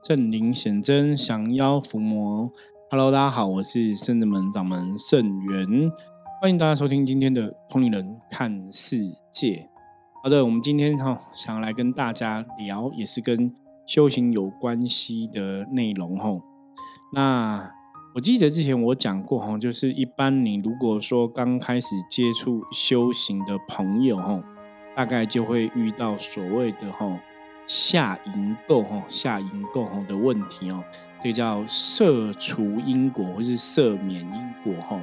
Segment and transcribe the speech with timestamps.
[0.00, 2.50] 圣灵显真，降妖伏魔。
[2.88, 5.90] Hello，大家好，我是圣人门掌门圣元，
[6.40, 8.96] 欢迎大家收听今天的通灵人看世
[9.32, 9.68] 界。
[10.22, 13.52] 好的，我们今天哈想来跟大家聊，也是跟
[13.86, 16.40] 修行有关系的内容哈。
[17.12, 17.70] 那
[18.14, 24.42] 我记得之前我讲过哈，就是一般你如果说刚开始接触修行的朋友哈，
[24.96, 27.20] 大概就会遇到所谓的哈。
[27.68, 30.82] 下淫垢哈，下淫垢哈的问题哦，
[31.22, 34.98] 这叫摄除因果或是赦免因果哈。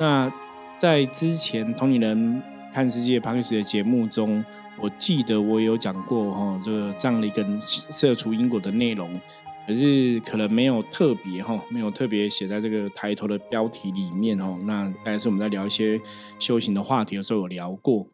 [0.00, 0.32] 那
[0.78, 2.42] 在之前同龄人
[2.72, 4.42] 看世界 p a 的节目中，
[4.80, 9.20] 我记得我有讲过哈，这个这样的一个摄除因果的内容，
[9.66, 14.58] 可是可能没有特别哈，没有特别写在这个抬头的标题里面哦。
[14.62, 16.00] 那大概是我们在聊一些
[16.38, 18.06] 修行的话题的时候有聊过，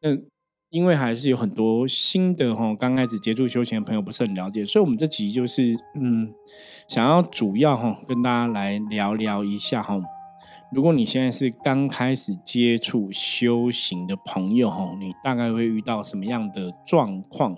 [0.00, 0.33] 那。
[0.74, 6.34] 因为还是有很多新的哈，刚开始接触修行的朋友不是很了解，所以我们这集就是嗯，
[6.88, 10.00] 想要主要哈跟大家来聊聊一下哈。
[10.72, 17.56] 如果你现在是刚开始接触修行的朋友哈，你大概会遇到什么样的状况，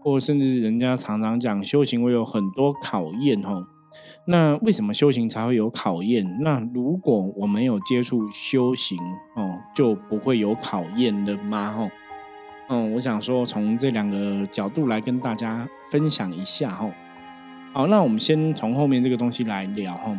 [0.00, 3.60] 或甚至人家常常讲修行会有很多考验哈。
[4.28, 6.38] 那为什么修行才会有考验？
[6.40, 8.96] 那如果我没有接触修行
[9.34, 11.72] 哦，就不会有考验的吗？
[11.72, 11.90] 哈？
[12.68, 16.90] 嗯，我想说从这两个角度来跟大家分享一下哈。
[17.74, 20.16] 好，那我们先从后面这个东西来聊哈，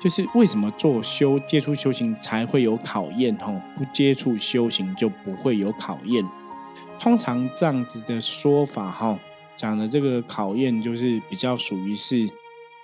[0.00, 6.24] 就是为什么做修接触修行才会有考验哈，不接触修行就不会有考验。
[6.98, 9.16] 通常这样子的说法哈，
[9.56, 12.28] 讲的这个考验就是比较属于是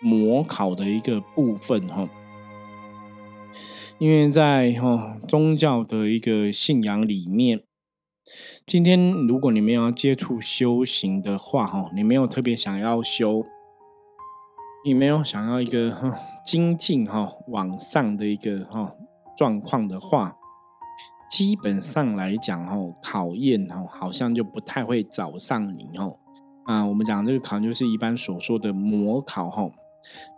[0.01, 2.09] 模考的一个部分哈，
[3.99, 7.63] 因为在哈宗教的一个信仰里面。
[8.65, 13.43] 今天，如果你没有接触修行的话，哈，你没有特别想要修，
[14.85, 18.95] 你没有想要一个哈精进哈往上的一个哈
[19.37, 20.37] 状况的话，
[21.29, 26.15] 基本上来讲哈，考验哈好像就不太会找上你哈。
[26.67, 29.69] 啊，我们讲这个考就是一般所说的模考哈。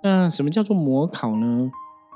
[0.02, 1.70] 那什么叫做模考呢？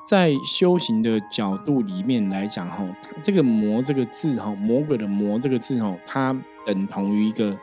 [0.08, 2.86] 在修行的角度里面来讲，吼，
[3.22, 7.54] 这个“魔”这个字，吼，魔鬼的“魔”这个字，吼，它等同于一个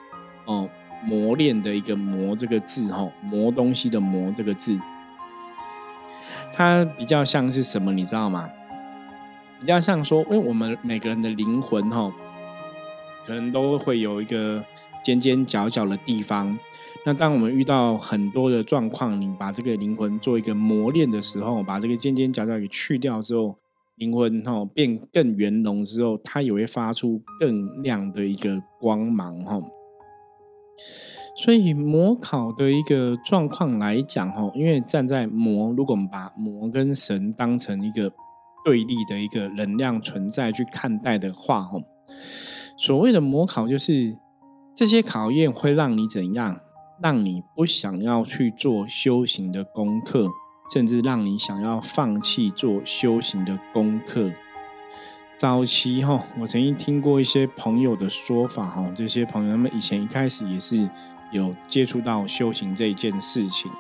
[0.46, 0.70] 哦，
[1.04, 4.80] 磨练的一个“磨”这个字，吼，磨东西的“磨”这个字，
[6.54, 7.92] 它比较像是什么？
[7.92, 8.48] 你知道吗？
[9.60, 12.14] 比较像说，因为我们每个人的灵魂，哈，
[13.26, 14.64] 可能都会有一个
[15.06, 16.58] 尖尖角角的地方。
[17.06, 23.56] 那当我们遇到很多的状况，你把这个灵魂做一个磨练的时候，把这个尖尖角角给去掉之后，
[23.98, 29.62] 灵魂哈变更圆融之后，它也会发出更亮的一个光芒哈。
[31.38, 38.12] 所以魔考的一个状况来讲哈，因为站在魔，如果我们把魔跟神当成一个
[38.64, 41.78] 对立的一个能量存在去看待的话哈，
[42.76, 44.18] 所谓的魔考就是
[44.76, 46.60] 这些考验会让你怎样？
[47.02, 50.28] 让你不想要去做修行的功课，
[50.74, 54.32] 甚至让你想要放弃做修行的功课。
[55.38, 60.90] 早期哈，我曾经听过一些朋友的说法哈，这些朋友们以前一开始也是
[61.32, 63.72] 有接触到修行这一件事情。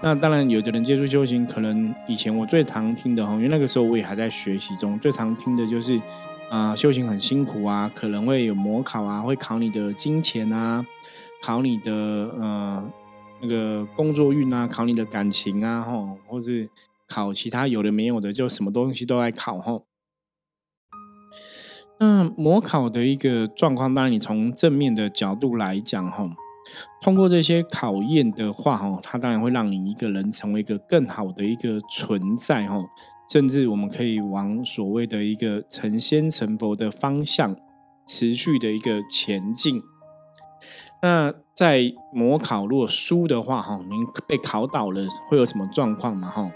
[0.00, 6.00] 那当然，有的人接触修行，可能以前我最常听的哈，因为那个时候我也还在学习中，最常听的就是
[6.50, 10.86] 啊，修行很辛苦啊，可能会有模考啊，会考你的金钱啊。
[11.40, 12.92] 考你的呃
[13.40, 16.68] 那个工作运啊，考你的感情啊，吼，或是
[17.06, 19.84] 考其他有的没有的，就什么东西都来考吼。
[22.00, 26.30] 那模考的一个状况，当然你从正面的角度来讲吼，
[27.00, 32.88] 通过这些考验的话吼，它当然会让你一个人成为一个更好的一个存在吼，
[33.30, 37.54] 甚至我们可以往所谓的一个成仙成佛的方向
[38.06, 39.82] 持续的一个前进。
[41.02, 46.28] 那在模考如果输的话，哈，您被考倒了会有什么状况嘛？
[46.28, 46.50] 哈，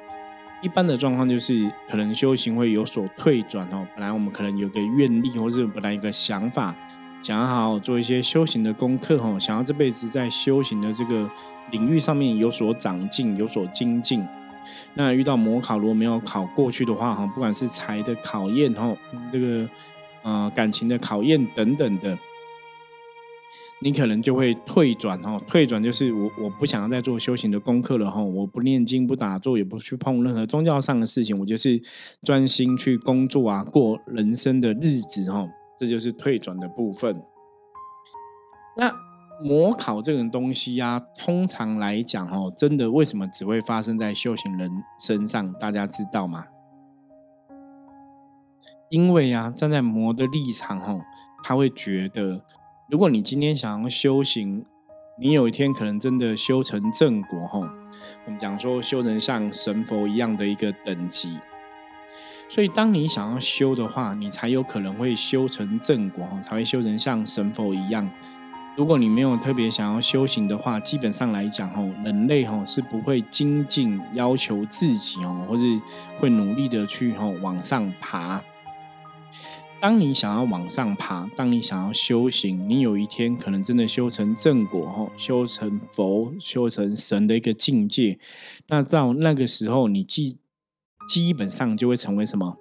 [0.62, 3.86] 一般的状况就是可能修行会有所退转哦。
[3.94, 6.74] 本来我们可能有个愿力，或者本来有个想法，
[7.22, 11.30] 想要好好做一些修行的功课，哈，想要这辈子在修行的这个
[11.70, 14.26] 领域上面有所长进、有所精进。
[14.94, 18.94] 那遇到模考如果没有考过去的话，哈，不管是财的考验，哈，
[19.32, 19.68] 这个
[20.22, 22.18] 呃感情的考验等等的。
[23.84, 31.82] 你可能就会退转哈，退转就是我我不想要再做修行的功课了哈，我不念经不打坐也不去碰任何宗教上的事情，我就是
[32.22, 35.48] 专心去工作啊，过人生的日子哈，
[35.80, 37.20] 这就是退转的部分。
[38.76, 38.94] 那
[39.42, 45.52] 魔考这种东西呀，通常来讲哦，真的为什么只会发生在修行人身上？
[45.54, 46.46] 大家知道吗？
[48.88, 51.00] 因为啊，站在魔的立场哦，
[51.42, 52.42] 他会觉得，
[52.88, 54.64] 如果你今天想要修行，
[55.18, 57.68] 你有一天可能真的修成正果哦，
[58.26, 61.38] 我们讲说修成像神佛一样的一个等级。
[62.48, 68.08] 所以，当你想要修的话，你才有可能会修成正果，才会修成像神佛一样。
[68.74, 75.78] 如果你没有特别想要修行的话，基本上来讲吼，人类吼是不会精进要求自己哦，或是
[76.18, 78.42] 会努力的去吼往上爬。
[79.78, 88.18] 当你想要往上爬，当你想要修行，你有一天可能真的修成正果吼，修成佛，修成神的一个境界，
[88.68, 90.38] 那到那个时候，你基
[91.06, 92.56] 基本上就会成为什么？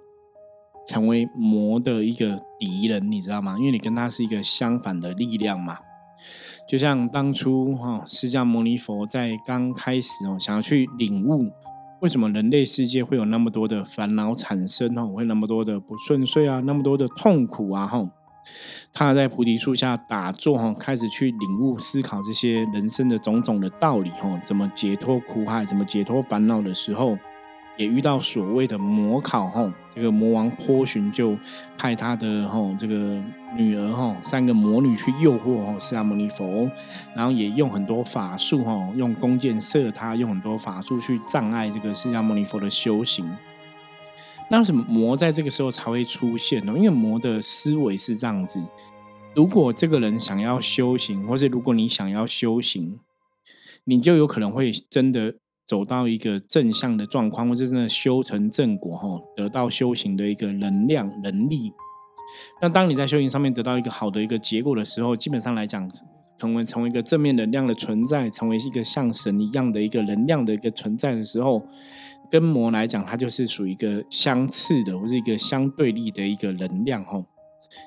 [0.86, 3.56] 成为魔的一个敌人，你知道吗？
[3.56, 5.78] 因为你跟他是一个相反的力量嘛。
[6.68, 11.50] 就像当初哈释迦牟尼佛在刚开始哦，想要去领悟
[12.00, 18.02] 为什么人类世界会有那么多的烦恼产生哦，会那么多的不顺遂啊，那么多的痛苦啊哈。
[18.92, 27.18] 他在菩提树下打坐哈，开始去领悟思考这些人生的种种的道理哈，怎么解脱苦海，怎么解脱烦恼的时候。
[27.78, 31.36] 也遇到所谓的魔考吼，这个魔王颇寻就
[31.78, 33.18] 派他的吼这个
[33.56, 36.70] 女儿吼三个魔女去诱惑吼释迦牟尼佛，
[37.16, 43.28] 然后也用很多法术吼，用弓箭射他，用很多法术去障碍这个释迦牟尼佛的修行。
[44.50, 46.74] 那为什么魔在这个时候才会出现呢？
[46.76, 48.60] 因为魔的思维是这样子：
[49.34, 53.00] 如果这个人想要修行，或者如果你想要修行，
[53.84, 55.36] 你就有可能会真的。
[55.72, 61.72] 走到一个正向的状况，或者真的修成正果，哈，得到修行的一个能量能力。
[62.60, 65.90] 那当你在修行上面得到一个好的一个结果的时候，基本上来讲，
[66.38, 71.66] 成为成为一个正面能量的存在，成为一个像神一样的一个能量的一个存在的时候，
[72.30, 77.18] 跟魔来讲，它就是属于一个相似的，或是一个相对立的一个能量，哈，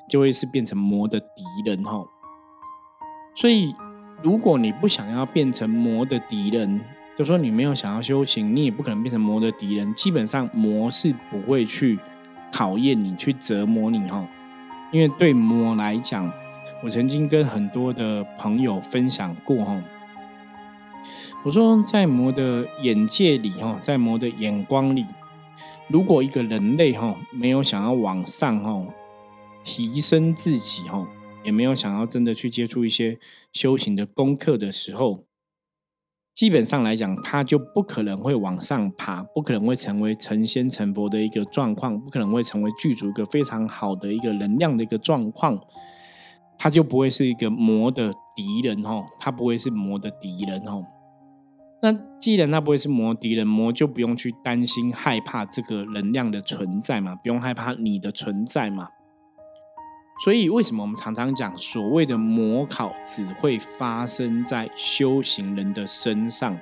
[0.10, 2.04] 就会是变成魔的敌人，哈。
[3.36, 3.76] 所以，
[4.24, 6.82] 如果你不想要变成魔的敌人，
[7.18, 9.96] 就说你没有想要修行，你也不可能变成魔的敌人。
[9.96, 11.98] 基本上魔是不会去
[12.52, 14.28] 考验你、去折磨你哈。
[14.92, 16.30] 因为对魔来讲，
[16.84, 19.82] 我曾经跟很多的朋友分享过哈。
[21.46, 25.06] 我说在魔的眼界里哈，在魔的眼光里，
[25.88, 28.86] 如果一个人类哈没有想要往上哈
[29.64, 31.08] 提升自己哈，
[31.46, 33.18] 也没有想要真的去接触一些
[33.54, 35.24] 修行的功课的时候。
[36.36, 45.58] 基本上来讲，他就不可能会往上爬，不可能会成为成仙成佛的一个状况，不可能会成为剧组一个非常好的一个能量的一个状况，
[46.58, 50.84] 他就不会是一个魔的敌人哈，他不会是魔的敌人哈。
[51.82, 58.90] 那既然他不会是魔敌人，魔就不用去担心害怕这个能量的存在嘛，不用害怕你的存在嘛。
[60.18, 66.58] 所以，为什么我们常常讲所谓的魔考只会发生在修行人的身上？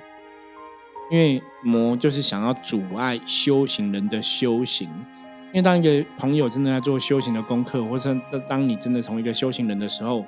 [1.08, 4.88] 因为魔就是想要阻碍修行人的修行。
[5.52, 8.12] 因为当一个朋友真的在做修行的功课，或者
[8.48, 10.26] 当你真的成为一个修行人的时候，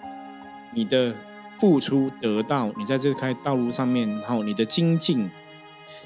[0.72, 1.12] 你的
[1.58, 5.28] 付出得到，你在这开道路上面，然后你的精进，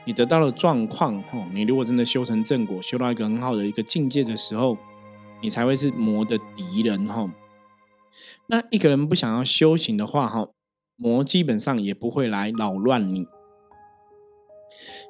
[0.04, 4.78] 你得到的状况，吼，你如果真的修成正果，修到一个很好的一个境界的时候。
[5.42, 7.32] 你才会是魔的敌人哈。
[8.46, 10.48] 那一个人不想要修行的话哈，
[10.96, 13.26] 魔基本上也不会来扰乱你，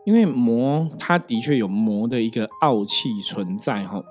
[0.04, 4.02] 因为魔他的确有魔的一个傲气存在哈。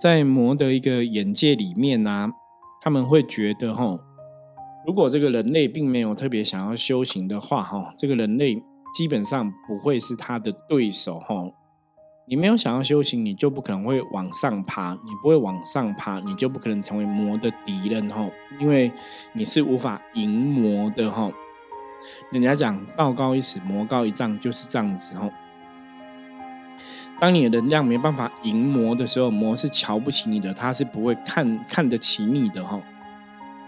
[0.00, 2.30] 在魔的一个眼界里面呢，
[2.80, 3.98] 他们会觉得哈，
[4.86, 8.54] 如果这个人类并没有特别想要修行的话哈，这个人类
[8.94, 11.50] 基本上不会是他的对手哈。
[12.30, 14.92] 你没有想要修行，你就不可能会往上爬。
[15.02, 18.28] 你不会往上爬，你就不可能成为魔的敌人哈。
[18.60, 18.92] 因为
[19.32, 21.32] 你是无法赢魔的哈。
[22.30, 25.30] 人家讲道高一尺，魔高一丈，就是这样子哈。
[27.18, 32.78] 当你的能量没办法赢魔的时候，魔是瞧不起你的，他是不会看看得起你的哈。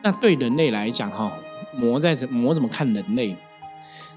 [0.03, 1.33] 那对人类来讲哈，
[1.79, 3.35] 魔在怎魔怎么看人类？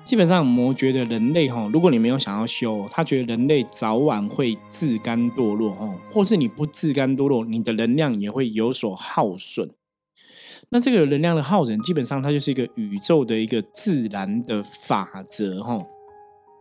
[0.05, 9.69] 基本上，魔觉得人类哈，如果你没有想要修，他觉得人类早晚会自甘堕落哈，或是你不自甘堕落，你的能量也会有所耗损。
[10.69, 15.81] 那这个能量的耗损，基本上它就是一个宇宙的一个自然的法则哈。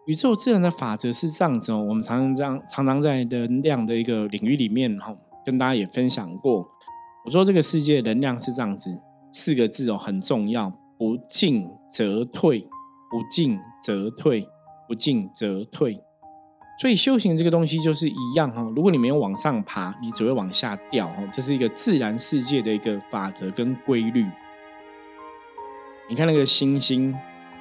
[0.07, 6.69] 宇宙自然的法则是这样子哦，我们常常这样，常常在能量的一个领域里面哈，跟大家也分享过。
[7.25, 8.91] 我说这个世界能量是这样子，
[9.33, 12.67] 四个字哦，很重要，不进则退，
[13.13, 14.49] 不进则退，
[14.89, 16.03] 不进则退。
[16.81, 24.27] 所以修行这个东西就是一样哈，如果你没有往上爬，你只会往下掉哈，这是一个自然世界的一个法则跟规律。
[26.09, 27.15] 你看那个星星，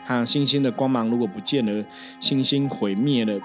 [0.06, 1.86] 它星星的光芒如果不见了，
[2.20, 3.40] 星星毁灭了，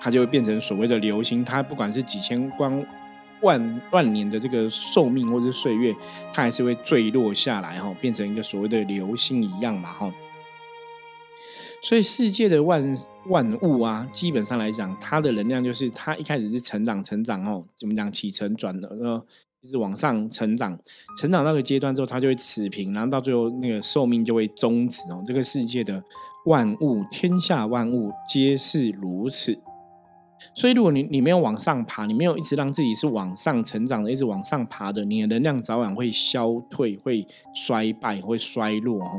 [0.00, 1.44] 它就会变成所谓的流星。
[1.44, 2.82] 它不管是几千光
[3.42, 5.94] 万万年的这个寿命或是岁月，
[6.32, 10.10] 它还是会坠落下来哈，变成一个所谓的流星一样嘛哈。
[11.82, 12.96] 所以世界的万
[13.28, 19.24] 万物啊，基本上来讲，它的能量就是它一开始是成长成长哦，怎么讲起承转的呃，
[19.62, 20.78] 就是往上成长，
[21.18, 25.22] 成长那个阶段之后，它就会持平，然后到最后那个寿命就会终止哦。
[25.24, 26.02] 这个世界的
[26.44, 29.58] 万物，天下万物皆是如此。
[30.54, 39.10] 所以如果你你没有往上爬，你没有一直让自己是往上成长的，一直往上爬的，你的能量早晚会消退，会衰败，会衰落哦。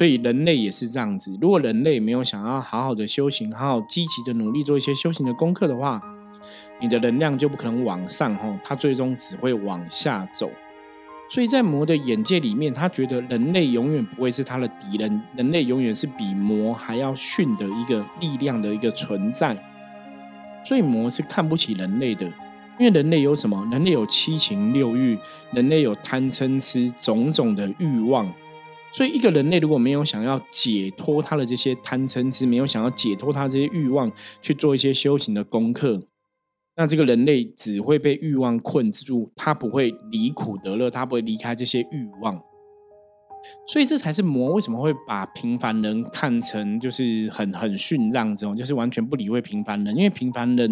[0.00, 1.36] 所以人类也是这样子。
[1.42, 6.00] 如果人类没有想要好好的修行，好好积极的努力做一些修行的功课的话，
[6.80, 10.50] 你的能量就不可能往上吼，它最终只会往下走。
[11.28, 19.54] 所以在魔的眼界里面，他觉得人类永远不会是他的敌人，人类永远是比魔还要逊的一个力量的一个存在。
[20.64, 22.24] 所以魔是看不起人类的，
[22.78, 23.68] 因为人类有什么？
[23.70, 25.18] 人类有七情六欲，
[25.52, 28.32] 人类有贪嗔痴种种的欲望。
[28.92, 34.10] 所以，一个人类如果没有想要解脱他的这些贪嗔痴，没有想要解脱他这些欲望，
[34.42, 36.02] 去做一些修行的功课，
[36.76, 42.42] 那这个人类只会被欲望困住，他不会离苦得乐，他不会离开这些欲望。
[43.66, 50.70] 所以，这才是魔为什么会把平凡人看成就是很很逊让这种，就是完全不理会平凡人，因为平凡人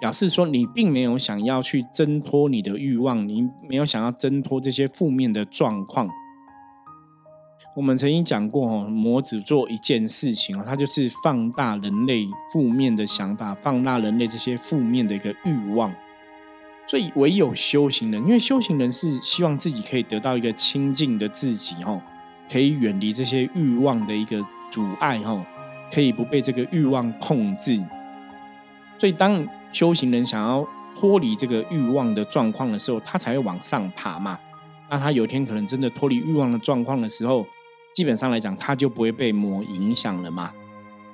[0.00, 6.08] 表示说你并没有想要去挣脱你的欲望，你没有想要挣脱这些负面的状况。
[7.76, 15.94] 我们曾经讲过，哦，魔只做一件事情哦，它就是放大人类负面的想法，放大人类这些负面的一个欲望。
[16.86, 22.00] 所以，唯有修行人，因为修行人是希望自己可以得到一个清净的自己，哈，
[22.50, 25.44] 可以远离这些欲望的一个阻碍，哈，
[25.92, 27.76] 可以不被这个欲望控制。
[28.96, 30.66] 所以，当修行人想要
[30.98, 34.38] 脱离这个欲望的状况的时候，他才会往上爬嘛。
[34.88, 37.44] 那他有一天可能真的脱离欲望的状况的时候，
[37.96, 40.52] 基本上来讲，它就不会被魔影响了嘛，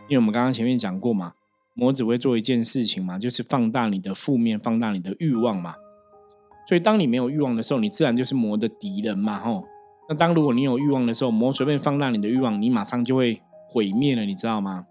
[0.08, 1.34] 因为我们刚刚前面讲过嘛，
[1.74, 5.76] 魔只会做一件事情嘛，就是放大你的负面，放大你的欲望嘛。
[6.68, 9.64] 所以当你没有欲望的时候，你自然就是魔的敌人嘛，吼。
[10.08, 14.84] 那当如果你有欲望的时候，魔随便放大你的欲望，你马上就会毁灭了，你知道吗？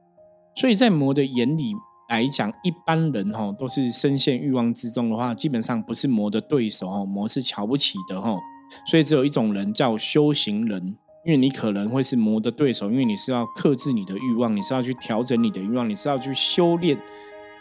[0.55, 1.73] 所以在魔的眼里
[2.07, 8.39] 来讲，一般人吼都是深陷欲望之中的话，基本上不是魔的对手哦，魔是瞧不起的吼。
[8.85, 10.95] 所以只有一种人叫修行人。
[11.23, 16.97] 因为你可能会是魔的对手，因为你是要克制你的欲望，你是要去调整你的欲望，你是要去修炼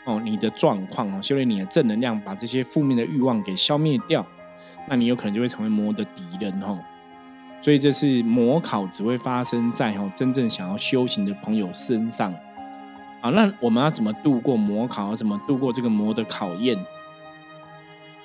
[0.06, 4.26] 哦你的状况哦，修炼你的正能量，把这些负面的欲望给消灭掉，
[4.88, 6.78] 那你有可能就会成为魔的敌人哦。
[7.60, 12.34] 所以这是魔考只会发生在哦真正想要修行的朋友身上。
[13.20, 15.14] 好，那我们要怎么度过魔考？
[15.14, 16.78] 怎么度过这个魔的考验？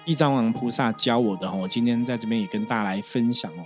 [0.05, 3.65] 地藏王菩萨教我的哦，我今天在这边也跟大家来分享哦。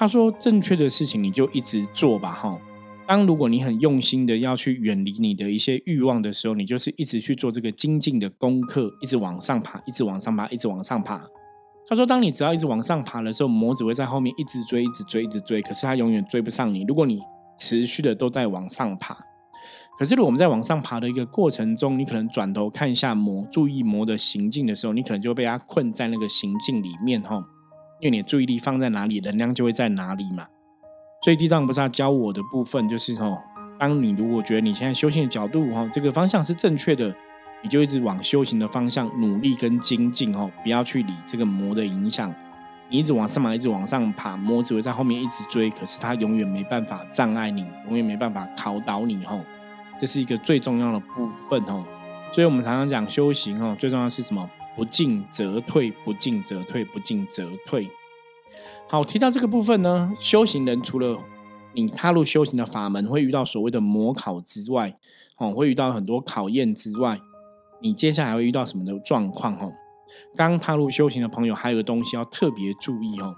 [0.00, 2.56] 他说：“正确的事情你就一直做吧，哈。
[3.04, 11.20] 当如果你很用心的要去远离你的一些欲望的时候，你就是一直去做这个精进的功课，一直往上爬，一直往上爬，一直往上爬。”
[11.88, 15.60] 他说：“当你只要一直往上爬的时候，魔只会在后面一直追，一直追，一直追。
[15.60, 16.84] 可是他永远追不上你。
[16.86, 17.18] 如果你
[17.58, 19.18] 持续的都在往上爬，
[19.98, 27.44] 可是如果我们在往上爬的一个过程中，你可能转头看一下魔，注意魔的行径的时候，你可能就被他困在那个行径里面，哈。”
[28.00, 30.46] 因为你的注意力放在哪里，能量就会在哪里嘛。
[31.24, 33.38] 所以地藏菩萨教我的部分就是哦，
[33.78, 37.12] 当你如果觉得你现在修行的角度哈，这个方向是正确的，
[37.62, 42.32] 你就一直往修行的方向努力跟精进哦，不要去理这个魔的影响。
[42.88, 49.44] 你一直往上爬，一直往上爬，魔只会在后面一直追，可是他永远没办法障碍你，永远没办法考倒你哦。
[50.00, 51.84] 这是一个最重要的部分哦。
[52.32, 54.48] 所以我们常常讲修行哦，最重要是什么？
[54.78, 57.90] 不进则退，不进则退，不进则退。
[58.86, 61.18] 好，提到这个部分呢，修行人除了
[61.74, 64.96] 你踏入修行的法门会遇到所谓的模考之外，
[65.38, 67.18] 哦，会遇到很多考验之外，
[67.80, 69.56] 你接下来会遇到什么的状况？
[69.58, 69.72] 哦，
[70.36, 73.34] 刚踏入修行的朋友，还有个东西要特别注意哦。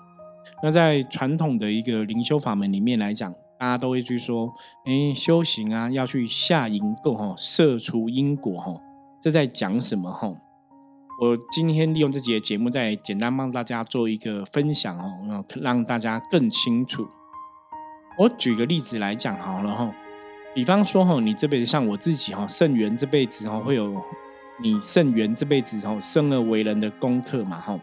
[0.62, 4.52] 那在传统的一个灵修法门里面来讲，大家都会去说，
[4.84, 8.74] 哎，修行啊，要去下因垢，哈，摄除因果，哈，
[9.22, 10.12] 这在讲什么？
[10.12, 10.30] 哈？
[11.20, 17.06] 我今天利用这节节目，再简单帮大家做一个分享哦，让大家更清楚。
[18.16, 19.94] 我举个例子来讲好了哈，
[20.54, 24.02] 比方说哈，你这辈子像我自己哈，圣元这辈子哈会有
[24.62, 27.78] 你圣元这辈子哈生而为人的功课嘛哈。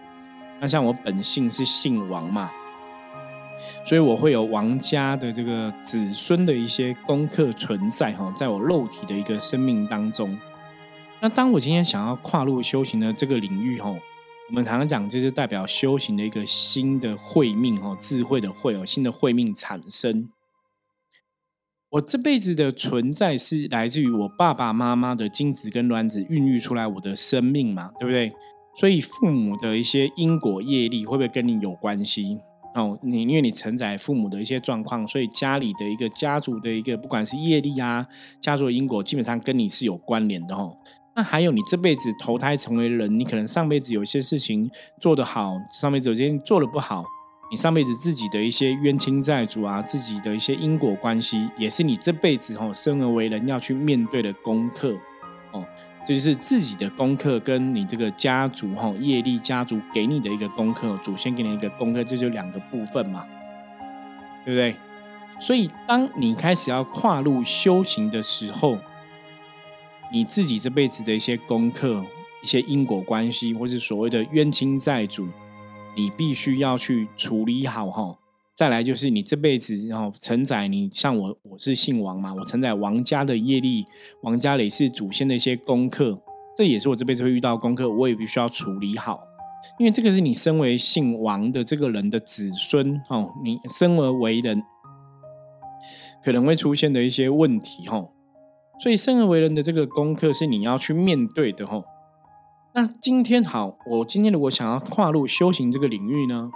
[0.60, 2.50] 那像我本性是姓王嘛，
[3.86, 10.36] 所以我会有王家的这个子孙的一些功课存在哈，在我肉体的一个生命当中。
[11.20, 13.98] 那当我今天想要跨入修行的这个领域吼，
[14.50, 20.30] 我们常常讲，就是代表修行的一个新的慧命哦，智慧的慧哦，新的慧命产生。
[21.90, 28.34] 我这辈子的存在是来自于我爸爸妈妈的精子跟卵子孕育出来我的生命嘛，对不对？
[28.76, 32.38] 所以父母的一些因果业力会不会跟你有关系？
[32.76, 38.06] 哦，你因为你承载父母的一些状况，所以家里的一个家族的一个不管是业力啊，
[38.40, 40.78] 家族的因果，基本上跟你是有关联的哦。
[41.18, 44.70] 那还有，你这辈子投胎成为人，你可能上辈子有一些事情
[45.02, 47.04] 做得好，上辈子有些做的不好，
[47.50, 54.96] 你上辈子自己的一些冤亲债主啊，自己的一些因果关系，也是你这辈子吼生而为人要去面对的功课
[55.52, 55.66] 哦。
[56.06, 63.26] 这就是自己的功课，跟你这个家族吼业力家族给你的一个功课，祖先给你一个功课，这就两个部分嘛，
[64.46, 64.76] 对不对？
[65.40, 68.78] 所以当你开始要跨入修行的时候。
[70.12, 72.06] 你自己这辈子的一些功课、
[72.44, 75.28] 一些因果关系，或是所谓的冤亲债主，
[75.96, 78.18] 你必须要去处理好哈。
[78.56, 83.86] 再来就是你这辈子然后承载你像我，我是姓王嘛，我承载王家的业力，
[84.24, 86.20] 王家累世祖先的一些功课，
[86.56, 89.20] 这也是我这辈子会遇到功课，我也必须要处理好。
[89.78, 94.64] 因为这个是你身为姓王的这个人的子孙哦，你生而为人
[96.24, 98.08] 可能会出现的一些问题哈。
[98.80, 101.84] 所以生而为人的这个功课是你要去面对的吼。
[102.74, 106.52] 那今天好，我今天如果想要跨入修行这个领域呢？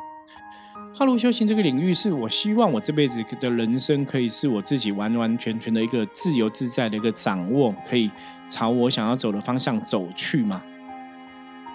[0.95, 8.11] 跨入修行这个领域，是我希望我这辈子的人生可以是我自己完完全全的一个自由自在的一个掌握，可以
[8.49, 10.61] 朝我想要走的方向走去嘛。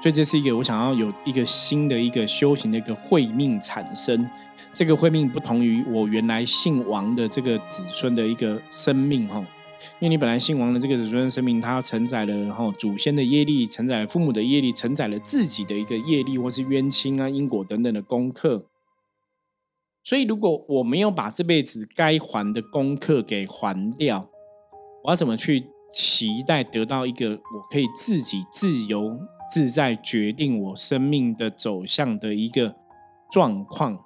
[0.01, 4.29] 所以这是一个我想要有一个新的一个修行的一个慧命产生。
[4.73, 9.43] 这个慧命不同于我原来姓王的这个子孙的一个生命吼。
[9.99, 18.67] 因为你本来姓王的这个子孙生命，它承载了哈祖先的业力，承载父母的业力，承载了自己的一个业力，或是冤亲啊、因果等等的功课。
[20.03, 24.29] 所以，如果我没有把这辈子该还的功课给还掉，
[25.05, 29.19] 我要怎么去期待得到一个我可以自己自由
[29.53, 32.77] 自在决定我生命的走向的一个
[33.31, 33.99] 状况？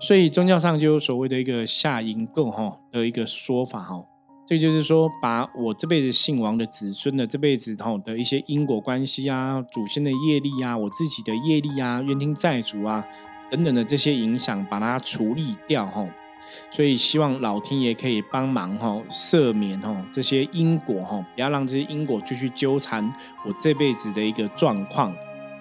[0.00, 4.04] 所以，宗教上就有所谓的一个下因构哈的一个说法哈。
[4.44, 13.06] 这就是说，把我这辈子姓王的子孙的这辈子吼的一些因果关系啊、祖先的业力啊、我自己的业力啊、冤亲债主啊
[13.50, 16.08] 等等的这些影响，把它处理掉吼。
[16.70, 23.08] 所以希望老天爷可以帮忙吼，赦免吼这些因果吼，不要让这些因果继续纠缠
[23.46, 25.14] 我这辈子的一个状况，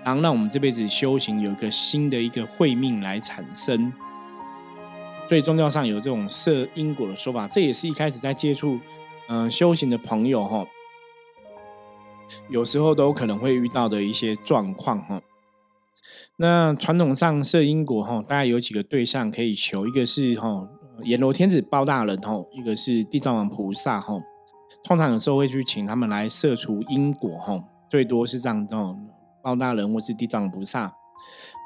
[0.03, 3.93] 然后让我们这辈子修行有一个新的一个慧命来产生。
[5.31, 8.77] 所以宗教上有这种设因果的说法，这也是一开始在接触
[9.29, 10.67] 嗯修行的朋友哈，
[12.49, 15.21] 有时候都可能会遇到的一些状况哈。
[16.35, 20.67] 那传统上设因果哈，大概有几个对象可以求，一个是哈
[21.03, 24.15] 阎罗天子包大人哈，一个是地藏王菩萨哈。
[24.83, 27.57] 通常有时候会去请他们来设除因果哈，
[27.89, 28.95] 最多是这样的
[29.41, 30.93] 包大人或是地藏菩萨。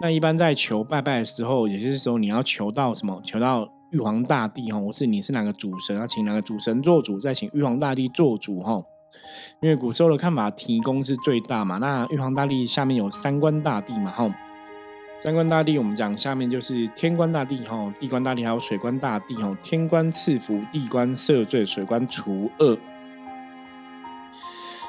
[0.01, 3.21] 那一般在求拜拜的时候，有些时候你要求到什么？
[3.23, 8.81] 求到玉皇大帝哈，或是你是哪个主神，要请哪个主神做主，再请玉皇大帝做主哈。
[9.61, 11.77] 因为古时候的看法，提供是最大嘛。
[11.77, 14.29] 那玉皇大帝下面有三官大帝嘛哈。
[15.21, 19.57] 三官大帝我们讲下面就是天官大帝哈，地官大帝还有水官大帝哈。
[19.63, 22.77] 天官赐福，地官赦罪，水官除恶。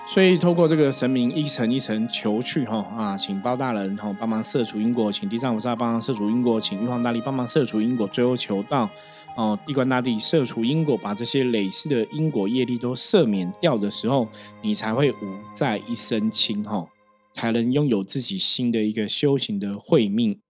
[0.09, 8.89] 所以，透过这个神明一层一层求去哈啊，请包大人哈帮忙摄除因果，请地藏菩萨帮忙摄除因果，请玉皇大帝帮忙摄除因果，最后求到
[9.37, 14.29] 哦地官大帝摄除因果，把这些累世的因果业力都赦免掉的时候，
[14.63, 15.17] 你才会无
[15.53, 16.87] 债一身轻哈，
[17.35, 20.41] 才能拥有自己新的一个修行的慧命。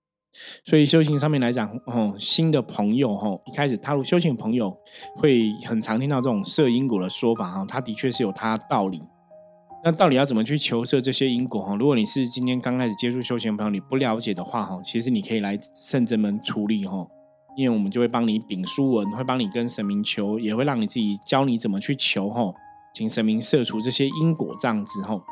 [0.66, 4.76] 所以，修行上面来讲，哦，新的朋友哈，一开始踏入修行的朋友
[5.16, 9.00] 会很常听到这种摄因果的说法哈，它的确是有它道理。
[9.86, 11.76] 那到底要怎么去求摄这些因果哈？
[11.76, 17.06] 如果你是今天刚开始接触修行的朋友，你不了解的话哈，其实你可以来圣真门处理哈，
[17.56, 22.52] 因为我们就会帮你禀书文，会帮你跟神明求，也会让你自己教你怎么去求哈，
[22.96, 25.22] 请神明摄除这些因果这样子哈。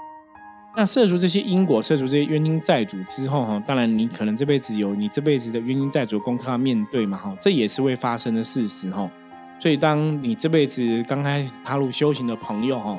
[0.76, 9.10] 那设除这些因果，设除这些冤亲债主之后哈，当然你可能这辈子有你这辈子的冤亲债主功课要面对嘛哈，这也是会发生的事实哈。
[9.58, 12.96] 所以当你这辈子刚开始踏入修行的朋友哈，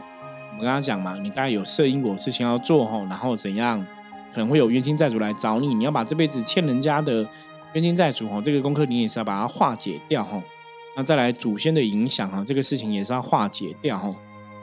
[0.56, 3.78] 我们刚刚讲嘛，你大概有设因果事情要做哈，然后怎样
[4.34, 7.28] 可能会有冤亲债主来找你，你要把这辈子欠人家的
[7.74, 10.42] 冤亲债主哈，这个功课你也是要把它化解掉哈。
[10.96, 14.16] 那再来祖先的影响哈，这个事情也是要化解掉哈。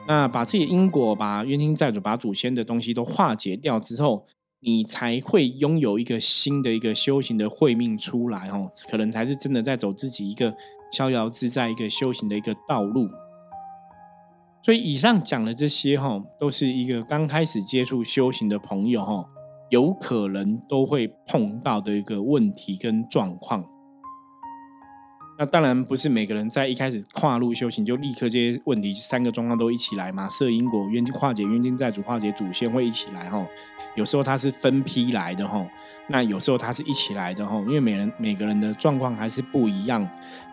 [0.09, 4.25] 那把自己的因果、把冤亲债主、把祖先的东西都化解掉之后，
[4.61, 10.55] 你才会拥有一个新的一个修行的慧命出来哦，可能才是真的在走自己一个
[10.91, 13.07] 逍遥自在一个修行的一个道路。
[14.63, 19.27] 所以以上讲的这些哈，都是一个刚开始接触修行的朋友哈，
[19.71, 23.65] 有可能都会碰到的一个问题跟状况。
[25.39, 33.45] 那当然不是每个人在一开始跨入修行就立刻这些问题三个状况都一起来嘛，设因果、冤亲化解冤亲债主、化解祖先会一起来哈。
[33.97, 35.67] 有时候它是分批来的哈，
[36.07, 40.09] 那有时候它是一起来的哈，因为每人每个人的状况还是不一样。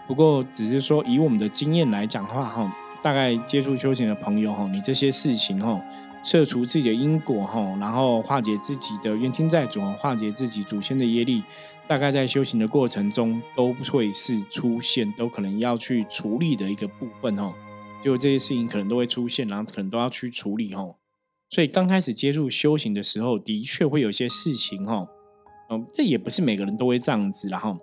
[0.07, 5.81] 不过只是说以我们的经验来讲话哈，大概接触修行的朋友哈，你这些事情哈。
[6.21, 11.41] 撤除自己的因果哈，然后化解自己的冤亲债主，化解自己祖先的业力，
[11.87, 17.53] 大概在修行的过程中都会是出现，都可能要去处理的一个部分哈。
[18.03, 20.85] 就这些事情可能都会出现，然后可能都要去处理哈。
[21.49, 25.07] 所以刚开始接触修行的时候，的确会有些事情哈，
[25.69, 27.77] 嗯，这也不是每个人都会这样子然后。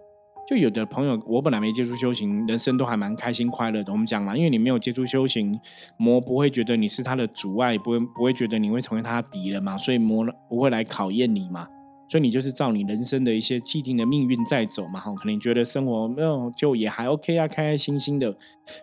[0.48, 3.92] 就有的朋友，我本来没接触修行，人生都还蛮开心快乐的。
[3.92, 5.58] 我们讲嘛，因为你没有接触修行，
[5.96, 11.66] 魔不会觉得你是他的阻碍，不会不会觉得你会成为他的敌人嘛，所以魔不会来考验你嘛。
[12.08, 18.32] 所以你就是照你人生的一些既定的命运在走嘛，哈，可能觉得生活没有就也还 OK 啊，开开心心的。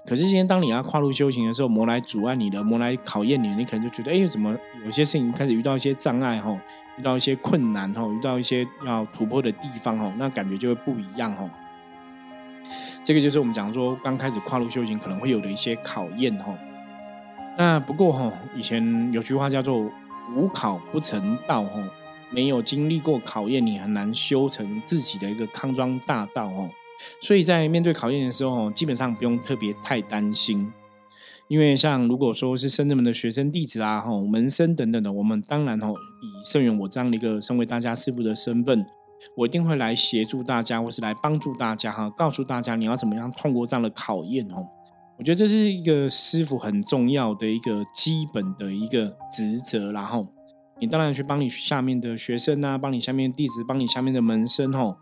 [0.06, 6.62] 可是今天当你要跨入修行的时候，魔来阻碍你的，魔来考验你，你可能就觉得，哎，怎么有些事情开始遇到一些障碍，哈，
[6.98, 11.50] 遇到一些困难，哈，遇到一些要突破的地方，哈，那感觉就会不一样，哈。
[13.04, 16.58] 这个就是我们讲说刚开始跨入修行可能会有的一些考验，哈。
[17.58, 19.92] 那不过，哈，以前有句话叫做
[20.36, 21.80] “无考不成道”，哈。
[22.32, 26.68] 没有经历过考验，你很难修成自己的一个康庄大道哦。
[27.20, 30.74] 所以在面对考验的时候，基本上不用特别太担心，
[31.54, 38.84] 因为像如果说是深圳门的学生弟子啊，哈门生等等的，我们当然吼，以圣元我这样的一个身为大家师傅的身份，
[39.38, 44.66] 我一定会来协助大家，或是来帮助大家哈，告诉大家你要怎么样通过这样的考验哦。
[45.20, 50.26] 我觉得这是一个师傅很重要的一个基本的一个职责，然后。
[50.80, 54.98] 你当然去帮你下面的学生啊，帮你下面弟子，帮你下面的门生哦，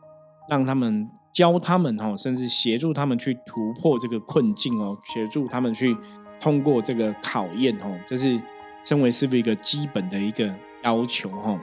[0.49, 5.95] 让他们教他们哦，甚至协助他们去突破这个困境哦，协助他们去
[6.41, 8.37] 通过这个考验哦，这是
[8.83, 11.57] 身为师傅一个基本的一个要求哦。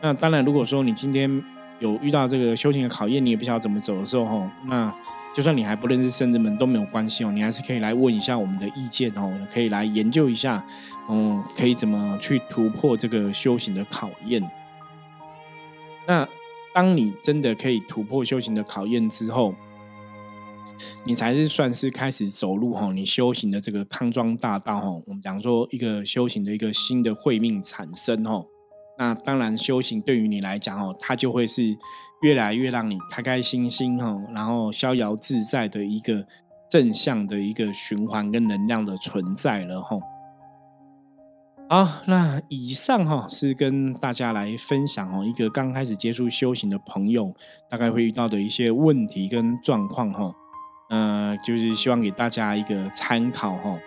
[0.00, 1.44] 那当然，如果说你今天
[1.78, 4.92] 有遇到这个修行的考验，你也不晓得怎么走的时候哦，那。
[5.34, 10.62] 就算你还不认识圣子们都没有关系哦，你还是可以来问一下我们的意见哦，可以来研究一下，
[11.08, 14.42] 嗯，可以怎么去突破这个修行的考验。
[16.06, 16.28] 那
[16.74, 19.54] 当你真的可以突破修行的考验之后，
[21.04, 24.88] 你才是算是开始走入哈你修行的这个康庄大道哈。
[25.06, 28.44] 我们讲说一个修行的一个新的慧命产生哈。
[28.98, 31.76] 那当然修行对于你来讲哦，它就会是。
[32.22, 36.24] 越来越让你开开心心哈，然后逍遥自在的一个
[36.70, 39.98] 正向的一个循环跟能量的存在了哈。
[41.68, 47.34] 好，那以上哈是跟大家来分享哦，一个刚开始接触修行的朋友
[47.68, 50.32] 大概会遇到的一些问题跟状况哈。
[50.92, 53.78] 呃，就是希望给大家一个参考哈。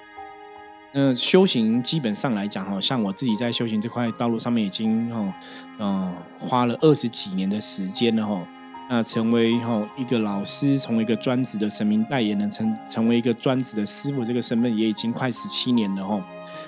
[0.92, 5.36] 那修行基本上来讲，哈，像我自己在修行这块道路上面已经，哈，
[5.78, 8.48] 嗯，花了二十几年的时间了，哈。
[8.90, 16.26] 那成为哈一个老师，成为一个专职的神明代言人，成成为一个专职的师傅，这个身份也已经快十七年了，哈。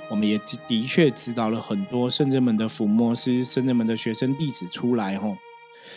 [0.10, 5.28] 我们也的确指导了很多圣者们的抚摸师、圣者们的学生弟子出来，哈。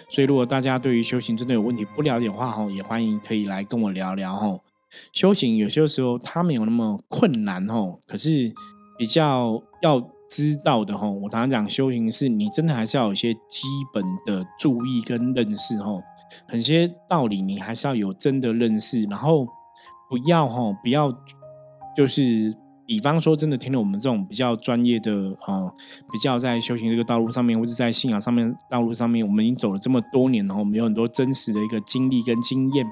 [0.08, 4.60] 所以，如果大家对于修行真的有问题不了解的话，吼，也欢迎可以来跟我聊聊，吼。
[5.12, 8.52] 修行有些时候它没有那么困难吼，可是
[8.98, 13.62] 比较要知道的吼，我常常讲修行是你真的还是要有一些基
[13.94, 16.02] 本的注意跟认识吼，
[16.48, 19.46] 很些道理你还是要有真的认识，然后
[20.08, 21.12] 不要吼，不要
[21.96, 22.52] 就是
[22.90, 25.72] 比方说真的听了我们这种比较专业的啊，
[26.10, 32.84] 比较在修行这个道路上面或者在信仰上面道路上面，我们已经走了这么多年了，我们有很多真实的一个经历跟经验，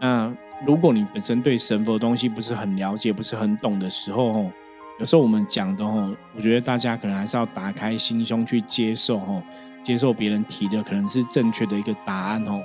[0.00, 0.34] 那。
[0.66, 4.50] 如果你本身对神佛的东西不是很了解、不是很懂的时候，
[4.98, 9.42] 有时候我们讲的吼，我觉得大家可能还是要打开心胸去接受吼，
[9.82, 12.62] 接受别人提的可能是正确的一个答案吼。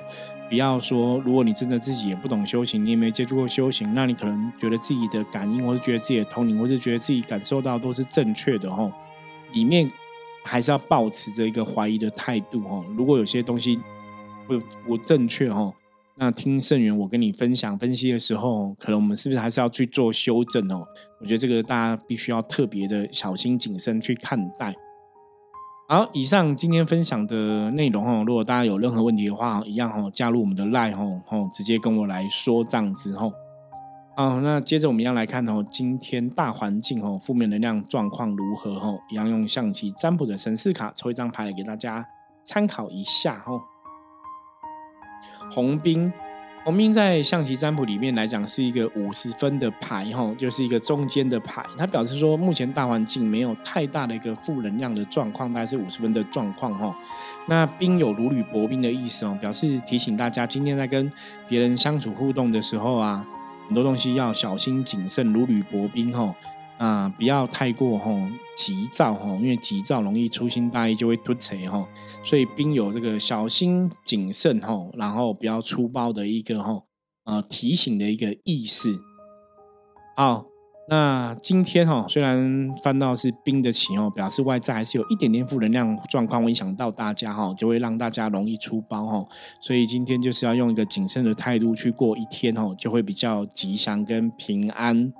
[0.49, 8.91] 不要说，如果你真的自己也不懂修行，你也没接触过修行，那你可能觉得自己的感应，或是觉得自己的通灵，或是觉得自己感受到都是正确的哦，
[9.53, 9.89] 里面
[10.43, 12.83] 还是要保持着一个怀疑的态度哦。
[12.97, 13.79] 如果有些东西
[14.47, 15.71] 不不正确哦，
[16.15, 20.83] 那听圣元我跟你分享分析的时候，可能我们是不是还是要去做修正哦？
[21.21, 24.75] 我觉得这个大家必须要特别的小心谨慎去看待。
[25.91, 33.33] 好，以上今天分享的内容哦，如果大家有任何问题的话，一样哦，加入我们的 line 哦，哦，直接跟我来说这样子哦。
[34.15, 38.99] 好，那接着我们要来看哦，今天大环境哦，负面能量状况如何哦？
[39.09, 42.05] 一样用象棋占卜的神士卡抽一张牌来给大家
[42.43, 43.59] 参考一下哦。
[45.49, 46.13] 红兵。
[46.69, 51.65] 红兵在象棋占卜里面来讲是一个五十分的牌哈，就是一个中间的牌。
[51.75, 56.95] 它表示说，目前大环境没有太大的一个负能量的状况，大概是五十分的状况哈。
[57.47, 61.11] 那兵有如履薄冰的意思哦，表示提醒大家，今天在跟
[61.47, 63.25] 别人相处互动的时候啊，
[63.65, 66.35] 很多东西要小心谨慎，如履薄冰哈。
[66.79, 68.17] 啊，不要太过吼
[68.55, 71.85] 急躁吼，因为急躁容易粗心大意，就会突锤吼。
[72.23, 76.85] 所以兵有这个小心谨慎吼，然后不要粗暴的一个吼
[77.25, 78.97] 呃提醒的一个意思。
[80.15, 80.45] 好，
[80.89, 89.27] 那今天哈虽然翻到是兵的棋哦，表示外在还是有一点点负能量状况影响到大家哈，就会让大家容易出包哈。
[89.61, 95.11] 所以今天就是要用一个谨慎的态度去过一天哦，就会比较吉祥跟平安。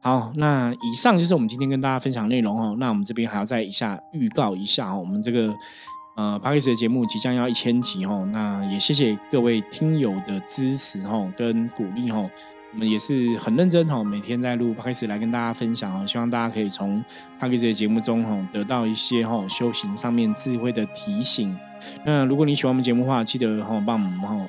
[0.00, 2.76] 好，那以上就是我们今天跟大家分享内容哦。
[2.78, 5.52] 那我们这边还要再一下预告一下哦，我们这个
[6.16, 8.26] 呃 p a r k e 的节目即将要一千集哦。
[8.32, 12.30] 那也谢谢各位听友的支持哦，跟鼓励哦。
[12.72, 16.06] 我们也是很认真哦，每天在录 p a r k e 来跟大家分享哦。
[16.06, 17.02] 希望大家可以从
[17.40, 21.54] p a r k e 的节目中哦得到一些哦修行上面智慧的提醒。
[22.04, 24.48] 那如果你喜欢我们节目的话，记得哦帮我们哦。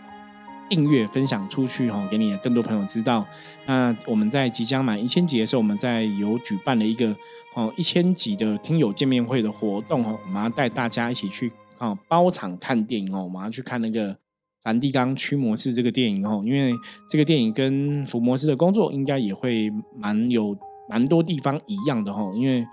[0.70, 3.26] 订阅分享出去哈，给你更多朋友知道。
[3.66, 7.16] 那我们在即将满一千集的时候，我们在有举办了一个
[7.56, 14.16] 哦一千集的听友见面会的活动哦，我们要带大家一起去哦包场看电影哦，我们要去看那个
[14.64, 16.74] 梵蒂冈驱魔师这个电影哦，因为
[17.10, 20.56] 这个电影跟伏魔师的工作应该也会蛮有
[20.88, 22.66] 蛮多地方一样的哈，因为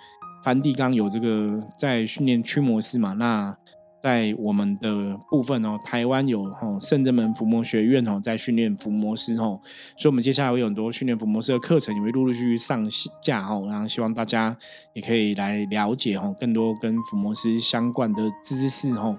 [0.44, 3.56] 梵蒂冈有这个在训练驱魔师嘛，那。
[4.00, 9.60] 在我们的部分哦，台湾有哈圣真门伏魔学院哦，在训练伏魔师哦，
[9.96, 12.88] 所以我们接下来会有很多训练伏魔师的课程，也会陆陆续续上
[13.20, 14.56] 架哦，然后希望大家
[14.92, 19.16] 也可以来了解哦，更多跟伏魔师相关的知识哦。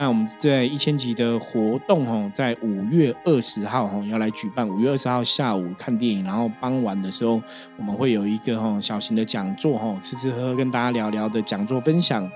[0.00, 7.42] 那我们在一千集的活动哦，在五月二十号哦要来举办，五月二十号下午看电影，然后傍晚的时候
[7.76, 12.30] 我们会有一个哈小型的讲座哈，吃吃喝喝跟大家聊聊的讲座分享。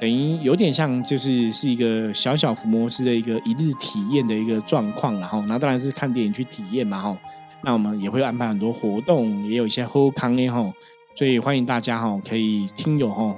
[0.00, 7.18] 等于有点像，就是是一个小小伏魔师的一个一日体验的一个状况，然后那当然是看电影去体验嘛，哈。
[7.62, 10.70] 那我们也会安排很多活动，也有一些喝康耶哈，
[11.14, 13.34] 所以欢迎大家哈，可以听友哈，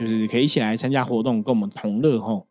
[0.00, 2.42] 就是可以一起来参加活动，跟我们同乐哈。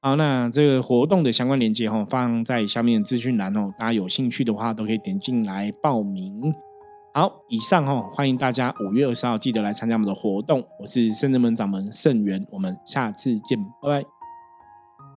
[0.00, 6.52] 好，那这个活动的相关链接哈，放在下面资讯栏哦，大家有兴趣的话都可以点进来报名。
[7.18, 10.62] 好，以上哈，欢迎大家五月二十号记得来参加我们的活动。
[10.78, 14.17] 我是圣人门掌门圣元，我们下次见，拜拜。